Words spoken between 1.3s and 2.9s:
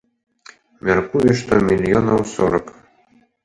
што мільёнаў сорак.